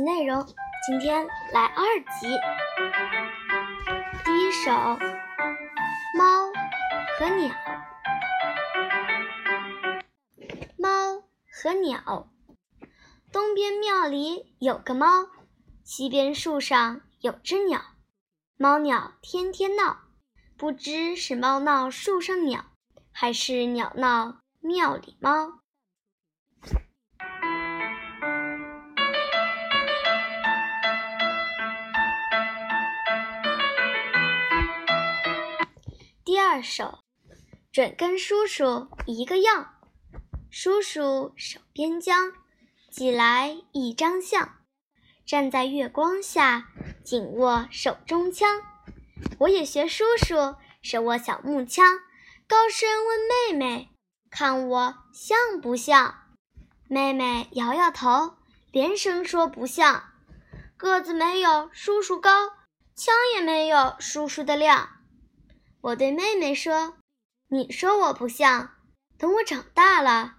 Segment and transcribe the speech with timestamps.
[0.00, 0.44] 内容
[0.86, 1.84] 今天来二
[2.20, 2.26] 集。
[4.24, 4.70] 第一首
[6.18, 6.50] 《猫
[7.18, 7.54] 和鸟》。
[10.76, 11.22] 猫
[11.52, 12.28] 和鸟，
[13.32, 15.06] 东边庙里有个猫，
[15.84, 17.80] 西边树上有只鸟。
[18.56, 19.98] 猫鸟天天闹，
[20.56, 22.64] 不知是猫闹树上鸟，
[23.12, 25.60] 还是鸟闹庙里猫。
[36.24, 37.00] 第二首，
[37.70, 39.74] 准跟叔叔一个样。
[40.50, 42.32] 叔叔手边将，
[42.90, 44.56] 寄来一张相，
[45.26, 46.68] 站在月光下，
[47.04, 48.62] 紧握手中枪。
[49.40, 51.84] 我也学叔叔，手握小木枪，
[52.48, 53.18] 高声问
[53.52, 53.90] 妹妹
[54.32, 56.22] ：“看我像不像？”
[56.88, 58.38] 妹妹摇摇头，
[58.72, 60.04] 连声说：“不像，
[60.78, 62.48] 个子没有叔叔高，
[62.96, 64.88] 枪也没有叔叔的亮。”
[65.84, 66.96] 我对妹妹说
[67.48, 68.70] ：“你说我不像，
[69.18, 70.36] 等我长大了，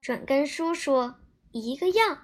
[0.00, 1.12] 准跟叔叔
[1.52, 2.22] 一个样。”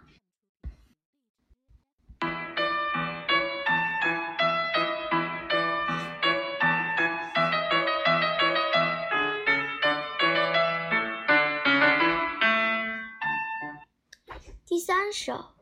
[14.65, 15.55] 第三首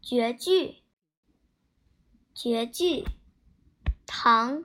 [0.00, 0.82] 绝句，
[2.34, 3.04] 绝句，
[4.04, 4.64] 唐。